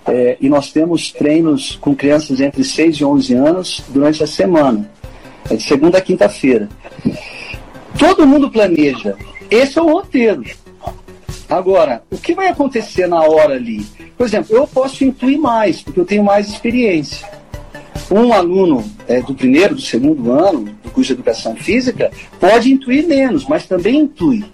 [0.06, 4.90] é, e nós temos treinos com crianças entre 6 e 11 anos durante a semana.
[5.50, 6.70] É de segunda a quinta-feira.
[7.98, 9.16] Todo mundo planeja.
[9.50, 10.44] Esse é o roteiro.
[11.48, 13.86] Agora, o que vai acontecer na hora ali?
[14.16, 17.28] Por exemplo, eu posso incluir mais, porque eu tenho mais experiência.
[18.10, 23.06] Um aluno é, do primeiro, do segundo ano do curso de educação física pode intuir
[23.06, 24.44] menos, mas também intui.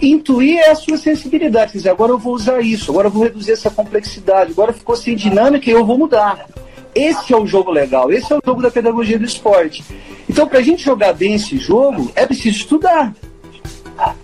[0.00, 3.24] Intuir é a sua sensibilidade, quer dizer, agora eu vou usar isso, agora eu vou
[3.24, 6.46] reduzir essa complexidade, agora ficou sem dinâmica e eu vou mudar.
[6.94, 9.84] Esse é o jogo legal, esse é o jogo da pedagogia do esporte.
[10.28, 13.14] Então, para a gente jogar bem esse jogo, é preciso estudar.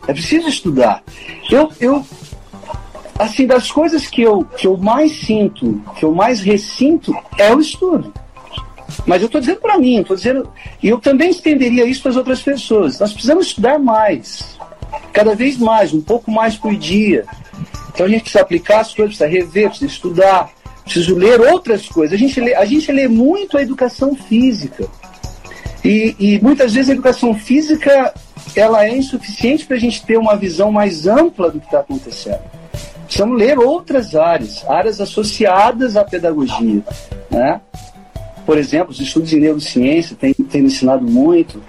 [0.06, 1.02] É preciso estudar.
[1.50, 2.04] Eu, eu
[3.18, 7.60] assim, das coisas que eu, que eu mais sinto, que eu mais ressinto, é o
[7.60, 8.12] estudo.
[9.06, 10.48] Mas eu estou dizendo para mim, estou dizendo.
[10.82, 12.98] E eu também estenderia isso para as outras pessoas.
[12.98, 14.58] Nós precisamos estudar mais.
[15.12, 17.24] Cada vez mais, um pouco mais por dia.
[17.92, 20.50] Então a gente precisa aplicar as coisas, precisa rever, precisa estudar,
[20.86, 22.14] precisa ler outras coisas.
[22.14, 24.88] A gente lê, a gente lê muito a educação física.
[25.84, 28.14] E, e muitas vezes a educação física
[28.54, 32.40] ela é insuficiente para a gente ter uma visão mais ampla do que está acontecendo.
[33.04, 36.82] Precisamos ler outras áreas, áreas associadas à pedagogia.
[37.30, 37.60] Né?
[38.44, 41.62] Por exemplo, os estudos em neurociência têm, têm ensinado muito,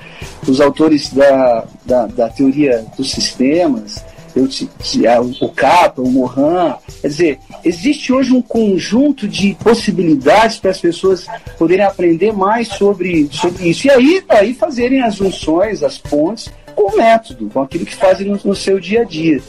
[0.47, 4.03] os autores da, da, da teoria dos sistemas,
[4.37, 6.75] eu, o Capa, o Mohan.
[7.01, 11.25] Quer dizer, existe hoje um conjunto de possibilidades para as pessoas
[11.57, 13.87] poderem aprender mais sobre, sobre isso.
[13.87, 18.27] E aí, aí fazerem as junções, as pontes com o método, com aquilo que fazem
[18.27, 19.41] no, no seu dia a dia.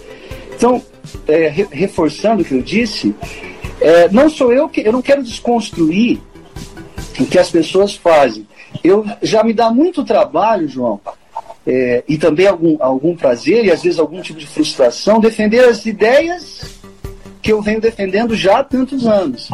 [0.54, 0.82] Então,
[1.26, 3.14] é, re, reforçando o que eu disse,
[3.80, 6.20] é, não sou eu que eu não quero desconstruir
[7.18, 8.46] o que as pessoas fazem.
[8.82, 11.00] Eu já me dá muito trabalho, João,
[11.68, 15.84] é, e também algum, algum prazer e às vezes algum tipo de frustração defender as
[15.84, 16.62] ideias
[17.42, 19.50] que eu venho defendendo já há tantos anos.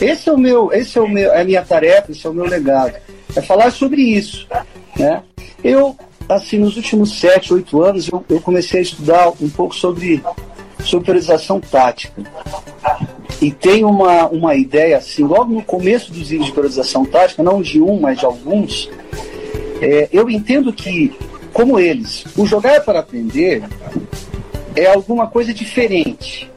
[0.00, 2.32] Esse é o meu, esse é o meu, é a minha tarefa, esse é o
[2.32, 2.94] meu legado,
[3.36, 4.48] é falar sobre isso,
[4.96, 5.22] né?
[5.62, 5.94] Eu
[6.26, 10.22] assim nos últimos sete, oito anos eu, eu comecei a estudar um pouco sobre
[10.82, 12.22] superiorização tática.
[13.42, 17.60] E tem uma, uma ideia assim, logo no começo dos vídeos de priorização tática, não
[17.60, 18.90] de um, mas de alguns,
[19.80, 21.14] é, eu entendo que,
[21.52, 23.62] como eles, o jogar é para aprender
[24.74, 26.48] é alguma coisa diferente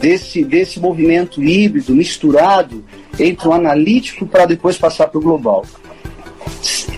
[0.00, 2.84] desse, desse movimento híbrido, misturado
[3.18, 5.64] entre o analítico para depois passar para o global.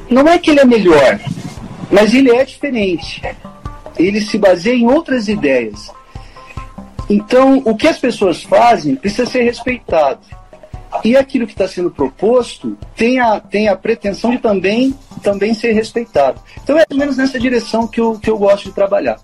[0.09, 1.21] Não é que ele é melhor,
[1.91, 3.23] mas ele é diferente.
[3.99, 5.91] Ele se baseia em outras ideias.
[7.09, 10.21] Então, o que as pessoas fazem precisa ser respeitado.
[11.05, 14.95] E aquilo que está sendo proposto tem a, tem a pretensão de também,
[15.25, 16.41] também ser respeitado.
[16.63, 19.19] Então, é ou menos nessa direção que eu, que eu gosto de trabalhar.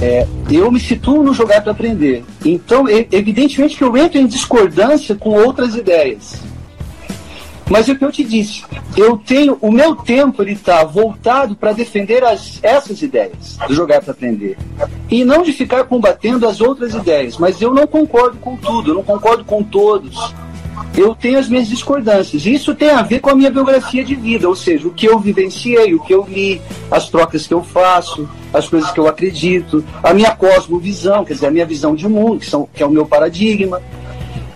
[0.00, 2.24] É, eu me situo no jogar para aprender.
[2.44, 6.45] Então, evidentemente que eu entro em discordância com outras ideias.
[7.68, 8.64] Mas é o que eu te disse,
[8.96, 14.00] eu tenho o meu tempo ele está voltado para defender as, essas ideias do jogar
[14.00, 14.56] para aprender
[15.10, 17.36] e não de ficar combatendo as outras ideias.
[17.38, 20.16] Mas eu não concordo com tudo, eu não concordo com todos
[20.96, 22.46] eu tenho as minhas discordâncias.
[22.46, 25.18] Isso tem a ver com a minha biografia de vida, ou seja, o que eu
[25.18, 29.84] vivenciei, o que eu li, as trocas que eu faço, as coisas que eu acredito,
[30.02, 32.90] a minha cosmovisão, quer dizer, a minha visão de mundo, que, são, que é o
[32.90, 33.82] meu paradigma.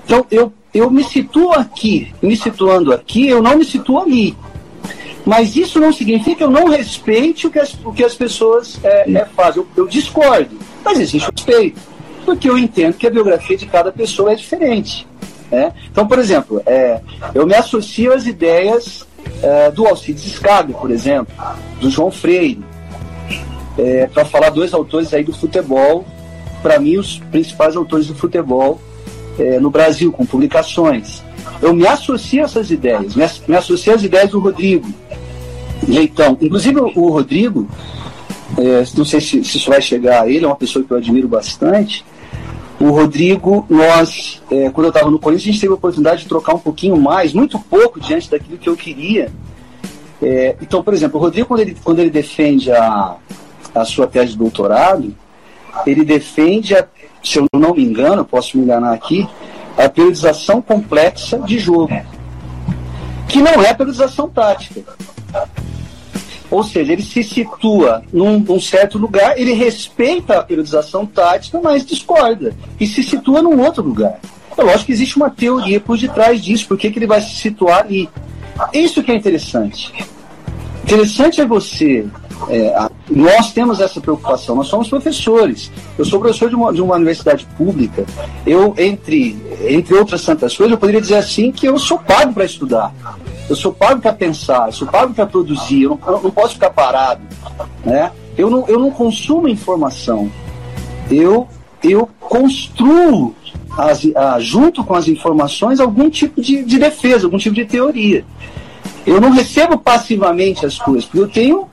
[0.04, 4.36] Então, eu, eu me situo aqui, me situando aqui, eu não me situo ali.
[5.24, 8.78] Mas isso não significa que eu não respeite o que as, o que as pessoas
[8.82, 9.62] é, é, fazem.
[9.62, 11.80] Eu, eu discordo, mas existe respeito,
[12.24, 15.06] porque eu entendo que a biografia de cada pessoa é diferente.
[15.50, 15.72] Né?
[15.90, 17.00] Então, por exemplo, é,
[17.34, 19.06] eu me associo às ideias
[19.42, 21.34] é, do Alcides Scabi, por exemplo,
[21.80, 22.62] do João Freire,
[23.76, 26.04] é, para falar dois autores aí do futebol,
[26.62, 28.80] para mim os principais autores do futebol
[29.40, 31.22] é, no Brasil, com publicações.
[31.62, 34.86] Eu me associo a essas ideias, me, me associo às ideias do Rodrigo
[35.88, 36.36] Leitão.
[36.40, 37.68] Inclusive o Rodrigo,
[38.58, 40.96] é, não sei se, se isso vai chegar a ele, é uma pessoa que eu
[40.96, 42.04] admiro bastante,
[42.80, 46.28] o Rodrigo, nós, é, quando eu estava no Corinthians, a gente teve a oportunidade de
[46.28, 49.30] trocar um pouquinho mais, muito pouco diante daquilo que eu queria.
[50.22, 53.16] É, então, por exemplo, o Rodrigo, quando ele, quando ele defende a,
[53.74, 55.14] a sua tese de doutorado,
[55.86, 56.86] ele defende, a,
[57.22, 59.28] se eu não me engano, posso me enganar aqui,
[59.76, 61.94] a periodização complexa de jogo,
[63.28, 64.82] que não é periodização tática.
[66.50, 71.86] Ou seja, ele se situa num, num, certo lugar, ele respeita a periodização tática, mas
[71.86, 72.54] discorda.
[72.78, 74.18] E se situa num outro lugar.
[74.58, 77.84] É lógico que existe uma teoria por detrás disso, por que, ele vai se situar
[77.84, 78.08] ali.
[78.72, 79.92] Isso que é interessante.
[80.82, 82.04] Interessante é você.
[82.48, 85.70] É, a, nós temos essa preocupação, nós somos professores.
[85.98, 88.04] Eu sou professor de uma, de uma universidade pública.
[88.46, 89.36] Eu, entre,
[89.68, 92.94] entre outras tantas coisas, eu poderia dizer assim que eu sou pago para estudar.
[93.48, 96.54] Eu sou pago para pensar, eu sou pago para produzir, eu não, eu não, posso
[96.54, 97.22] ficar parado.
[97.84, 98.12] Né?
[98.38, 100.30] Eu, não, eu não consumo informação.
[101.10, 101.48] Eu,
[101.82, 103.34] eu construo,
[103.76, 108.24] as, a, junto com as informações, algum tipo de, de defesa, algum tipo de teoria.
[109.04, 111.68] Eu não recebo passivamente as coisas, porque eu tenho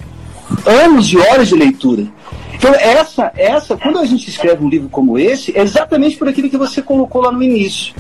[0.66, 2.08] anos e horas de leitura.
[2.54, 6.50] Então, essa, essa, quando a gente escreve um livro como esse, é exatamente por aquilo
[6.50, 7.94] que você colocou lá no início.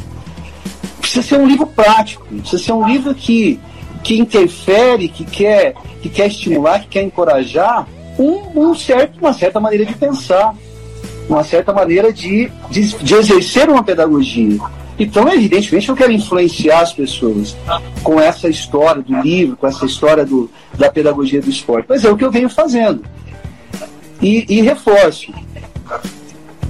[1.00, 3.60] Precisa ser um livro prático, precisa ser um livro que,
[4.04, 7.88] que interfere, que quer, que quer estimular, que quer encorajar
[8.18, 10.56] um, um certo, uma certa maneira de pensar,
[11.30, 14.60] uma certa maneira de, de, de exercer uma pedagogia.
[15.00, 17.56] Então, evidentemente, eu quero influenciar as pessoas
[18.04, 21.86] com essa história do livro, com essa história do, da pedagogia do esporte.
[21.88, 23.04] Mas é o que eu venho fazendo.
[24.22, 25.32] E, e reforço: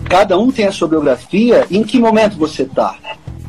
[0.10, 2.96] cada um tem a sua biografia, em que momento você está?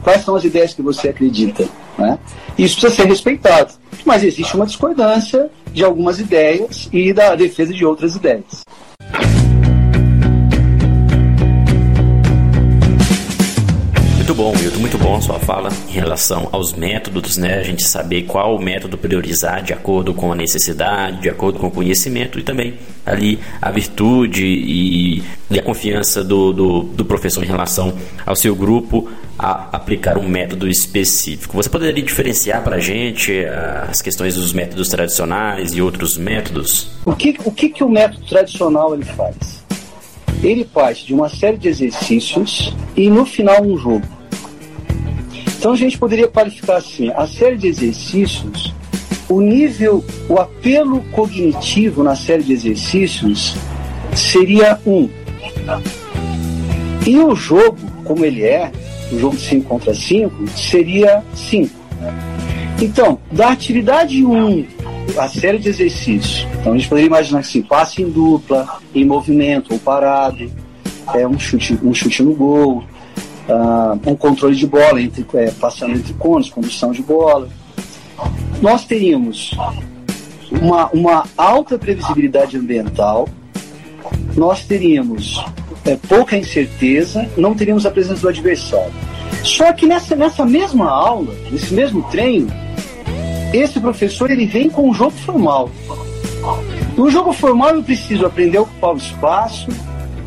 [0.02, 1.66] Quais são as ideias que você acredita?
[1.98, 2.16] Né?
[2.56, 3.74] Isso precisa ser respeitado.
[4.04, 8.64] Mas existe uma discordância de algumas ideias e da defesa de outras ideias.
[14.38, 17.58] Bom, Milton, muito bom a sua fala em relação aos métodos, né?
[17.58, 21.70] A gente saber qual método priorizar de acordo com a necessidade, de acordo com o
[21.72, 22.74] conhecimento e também
[23.04, 27.92] ali a virtude e, e a confiança do, do, do, professor em relação
[28.24, 31.56] ao seu grupo a aplicar um método específico.
[31.56, 36.92] Você poderia diferenciar para a gente eh, as questões dos métodos tradicionais e outros métodos?
[37.04, 39.64] O que o, que, que o método tradicional ele faz?
[40.44, 44.17] Ele parte de uma série de exercícios e no final um jogo.
[45.58, 48.72] Então a gente poderia qualificar assim: a série de exercícios,
[49.28, 53.56] o nível, o apelo cognitivo na série de exercícios
[54.14, 55.08] seria um.
[57.06, 58.70] E o jogo, como ele é,
[59.12, 61.74] o jogo de 5 contra 5, seria 5.
[62.80, 64.66] Então, da atividade 1, um,
[65.16, 69.72] a série de exercícios, então a gente poderia imaginar assim, passe em dupla, em movimento
[69.72, 70.50] ou parado,
[71.14, 72.84] é um chute, um chute no gol,
[73.48, 77.48] uh, um controle de bola, entre, é, passando entre cones, condução de bola.
[78.60, 79.52] Nós teríamos
[80.50, 83.28] uma, uma alta previsibilidade ambiental,
[84.36, 85.44] nós teríamos
[85.84, 88.92] é, pouca incerteza, não teríamos a presença do adversário.
[89.42, 92.50] Só que nessa, nessa mesma aula, nesse mesmo treino,
[93.52, 95.70] esse professor ele vem com um jogo formal.
[96.96, 99.68] No jogo formal eu preciso aprender a ocupar o espaço,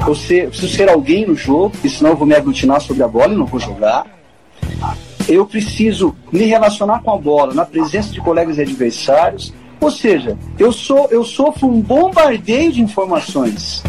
[0.08, 3.34] eu, eu preciso ser alguém no jogo, senão eu vou me aglutinar sobre a bola
[3.34, 4.06] e não vou jogar.
[5.28, 9.54] Eu preciso me relacionar com a bola na presença de colegas e adversários.
[9.80, 13.84] Ou seja, eu, sou, eu sofro um bombardeio de informações.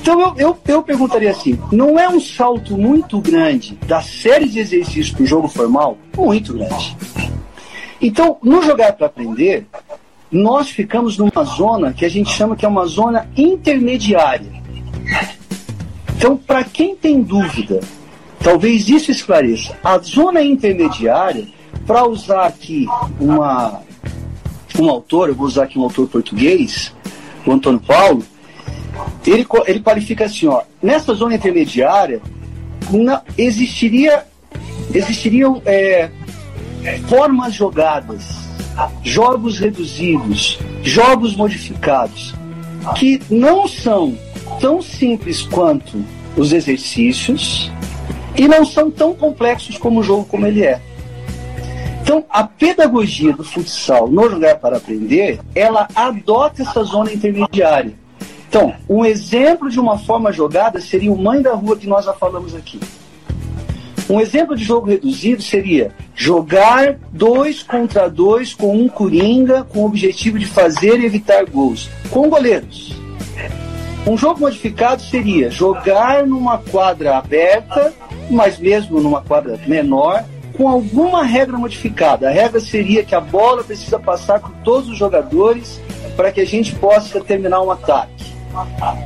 [0.00, 4.58] Então eu, eu, eu perguntaria assim: não é um salto muito grande da série de
[4.58, 5.98] exercícios para o jogo formal?
[6.16, 6.96] Muito grande.
[8.00, 9.66] Então, no jogar para aprender,
[10.30, 14.55] nós ficamos numa zona que a gente chama que é uma zona intermediária.
[16.16, 17.80] Então, para quem tem dúvida,
[18.40, 19.76] talvez isso esclareça.
[19.84, 21.46] A zona intermediária,
[21.86, 22.86] para usar aqui
[23.20, 23.82] uma,
[24.78, 26.92] um autor, eu vou usar aqui um autor português,
[27.46, 28.24] o Antônio Paulo,
[29.26, 32.20] ele, ele qualifica assim, ó, nessa zona intermediária
[32.90, 34.24] uma, existiria,
[34.94, 36.10] existiriam é,
[37.08, 38.24] formas jogadas,
[39.02, 42.34] jogos reduzidos, jogos modificados,
[42.96, 44.16] que não são
[44.60, 46.04] tão simples quanto
[46.36, 47.70] os exercícios
[48.36, 50.80] e não são tão complexos como o jogo como ele é.
[52.02, 57.94] Então, a pedagogia do futsal no jogar para aprender, ela adota essa zona intermediária.
[58.48, 62.12] Então, um exemplo de uma forma jogada seria o Mãe da Rua que nós já
[62.12, 62.78] falamos aqui.
[64.08, 69.86] Um exemplo de jogo reduzido seria jogar dois contra dois com um coringa com o
[69.86, 72.94] objetivo de fazer e evitar gols, com goleiros.
[74.06, 77.92] Um jogo modificado seria jogar numa quadra aberta,
[78.30, 80.24] mas mesmo numa quadra menor,
[80.56, 82.28] com alguma regra modificada.
[82.28, 85.80] A regra seria que a bola precisa passar por todos os jogadores
[86.16, 88.32] para que a gente possa terminar um ataque.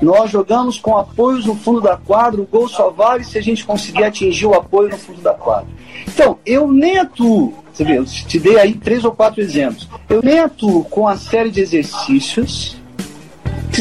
[0.03, 3.65] Nós jogamos com apoios no fundo da quadra, o gol só vale se a gente
[3.65, 5.67] conseguir atingir o apoio no fundo da quadra.
[6.07, 9.89] Então, eu nem atuo, você vê, eu te dei aí três ou quatro exemplos.
[10.11, 12.80] Eu nem atuo com a série de exercícios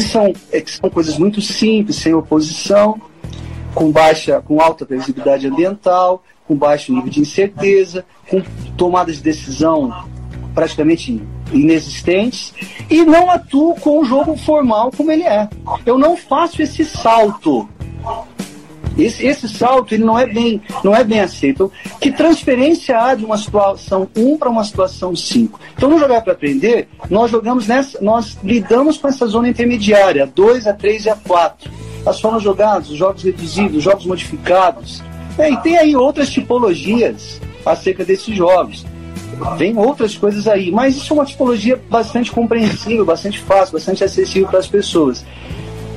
[0.04, 3.00] que são, é, que são coisas muito simples, sem oposição,
[3.74, 8.42] com baixa, com alta previsibilidade ambiental, com baixo nível de incerteza, com
[8.76, 10.04] tomadas de decisão
[10.54, 11.22] praticamente
[11.52, 12.52] inexistentes
[12.88, 15.48] e não atuo com o jogo formal como ele é.
[15.86, 17.68] Eu não faço esse salto.
[19.04, 21.50] Esse, esse salto ele não é bem não é bem aceito.
[21.50, 21.70] Então,
[22.00, 25.60] que transferência há de uma situação 1 para uma situação 5?
[25.76, 30.26] Então, no jogar para aprender, nós jogamos nessa, nós lidamos com essa zona intermediária, a
[30.26, 31.70] 2, a 3 e a 4.
[32.06, 35.02] As formas jogadas, os jogos reduzidos, os jogos modificados.
[35.38, 38.84] É, e tem aí outras tipologias acerca desses jogos.
[39.56, 44.48] Vem outras coisas aí, mas isso é uma tipologia bastante compreensível, bastante fácil, bastante acessível
[44.48, 45.24] para as pessoas.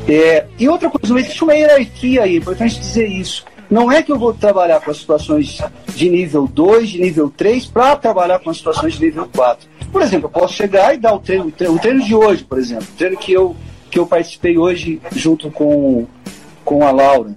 [0.08, 3.45] É, e outra coisa, existe uma hierarquia aí, é importante dizer isso.
[3.70, 5.60] Não é que eu vou trabalhar com as situações
[5.95, 9.68] de nível 2, de nível 3, para trabalhar com as situações de nível 4.
[9.91, 12.86] Por exemplo, eu posso chegar e dar o treino, o treino, de hoje, por exemplo,
[12.91, 13.56] o treino que eu,
[13.89, 16.06] que eu participei hoje junto com,
[16.64, 17.36] com a Laura.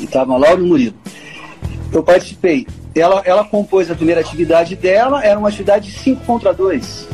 [0.00, 0.96] Estava a Laura e o Murilo.
[1.92, 2.66] Eu participei.
[2.94, 7.06] Ela, ela compôs a primeira atividade dela, era uma atividade de 5 contra 2.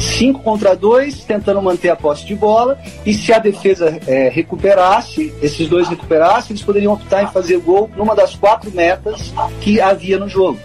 [0.00, 5.32] 5 contra 2, tentando manter a posse de bola, e se a defesa é, recuperasse,
[5.42, 10.18] esses dois recuperassem, eles poderiam optar em fazer gol numa das quatro metas que havia
[10.18, 10.58] no jogo.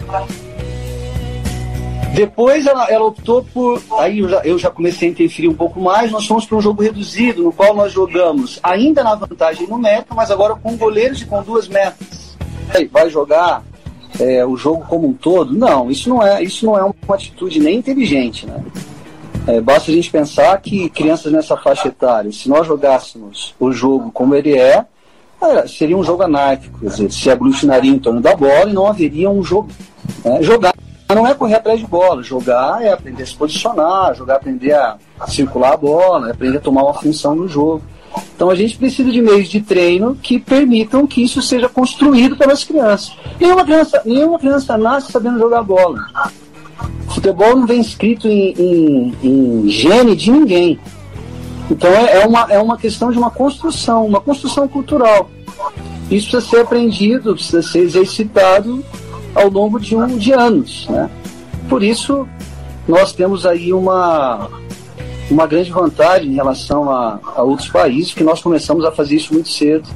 [2.14, 3.82] Depois ela, ela optou por.
[3.98, 6.12] Aí eu já, eu já, comecei a interferir um pouco mais.
[6.12, 10.30] Nós fomos para um jogo reduzido, no qual nós jogamos ainda na vantagem numérica, mas
[10.30, 12.36] agora com goleiros e com duas metas.
[12.72, 13.64] Aí, vai jogar
[14.20, 15.52] é, o jogo como um todo?
[15.52, 18.62] Não, isso não é, isso não é uma atitude nem inteligente, né?
[19.46, 24.10] É, basta a gente pensar que crianças nessa faixa etária, se nós jogássemos o jogo
[24.10, 24.86] como ele é,
[25.68, 29.28] seria um jogo anárquico, quer dizer, se aglutinaria em torno da bola e não haveria
[29.28, 29.68] um jogo.
[30.24, 30.42] Né?
[30.42, 30.74] Jogar
[31.14, 34.72] não é correr atrás de bola, jogar é aprender a se posicionar, jogar é aprender
[34.72, 34.96] a
[35.28, 37.82] circular a bola, é aprender a tomar uma função no jogo.
[38.34, 42.64] Então a gente precisa de meios de treino que permitam que isso seja construído pelas
[42.64, 43.12] crianças.
[43.38, 46.00] Nenhuma criança, nenhuma criança nasce sabendo jogar bola.
[47.08, 50.78] Futebol não vem escrito em, em, em gene de ninguém.
[51.70, 55.30] Então é, é, uma, é uma questão de uma construção, uma construção cultural.
[56.10, 58.84] Isso precisa ser aprendido, precisa ser exercitado
[59.34, 60.86] ao longo de, um, de anos.
[60.88, 61.10] Né?
[61.68, 62.28] Por isso,
[62.86, 64.48] nós temos aí uma,
[65.30, 69.32] uma grande vantagem em relação a, a outros países, que nós começamos a fazer isso
[69.32, 69.88] muito cedo.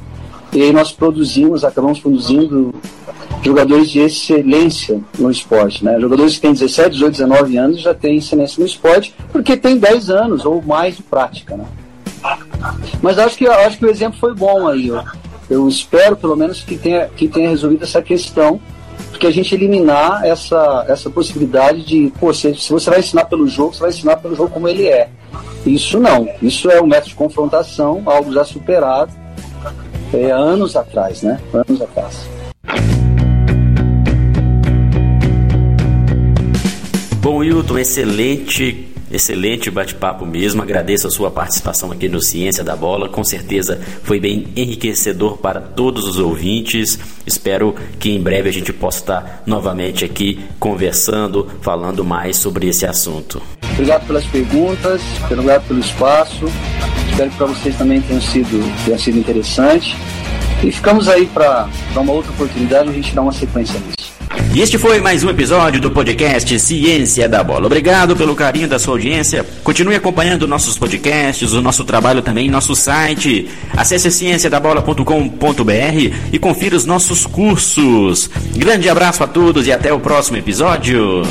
[0.51, 2.73] E aí nós produzimos, acabamos produzindo
[3.43, 5.83] jogadores de excelência no esporte.
[5.83, 5.99] Né?
[5.99, 10.09] Jogadores que têm 17, 18, 19 anos já têm excelência no esporte porque têm 10
[10.09, 11.55] anos ou mais de prática.
[11.55, 11.65] Né?
[13.01, 14.87] Mas acho que, acho que o exemplo foi bom aí.
[14.87, 15.03] Eu,
[15.49, 18.59] eu espero, pelo menos, que tenha, que tenha resolvido essa questão,
[19.09, 23.47] porque a gente eliminar essa, essa possibilidade de, pô, se, se você vai ensinar pelo
[23.47, 25.09] jogo, você vai ensinar pelo jogo como ele é.
[25.65, 26.27] Isso não.
[26.41, 29.11] Isso é um método de confrontação, algo já superado
[30.13, 31.39] é, anos atrás, né?
[31.53, 32.38] Anos atrás.
[37.29, 40.61] Bom, Wilton, excelente Excelente bate-papo mesmo.
[40.61, 43.09] Agradeço a sua participação aqui no Ciência da Bola.
[43.09, 46.99] Com certeza foi bem enriquecedor para todos os ouvintes.
[47.25, 52.85] Espero que em breve a gente possa estar novamente aqui conversando, falando mais sobre esse
[52.85, 53.41] assunto.
[53.73, 56.45] Obrigado pelas perguntas, obrigado pelo espaço.
[57.09, 59.95] Espero que para vocês também tenha sido, tenha sido interessante.
[60.61, 64.09] E ficamos aí para uma outra oportunidade a gente dar uma sequência nisso.
[64.53, 67.67] E este foi mais um episódio do podcast Ciência da Bola.
[67.67, 69.45] Obrigado pelo carinho da sua audiência.
[69.63, 73.47] Continue acompanhando nossos podcasts, o nosso trabalho também nosso site.
[73.75, 78.29] Acesse cienciadabola.com.br e confira os nossos cursos.
[78.55, 81.23] Grande abraço a todos e até o próximo episódio.